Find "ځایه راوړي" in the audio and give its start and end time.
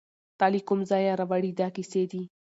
0.89-1.51